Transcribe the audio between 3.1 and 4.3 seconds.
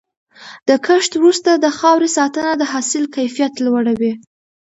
کیفیت لوړوي.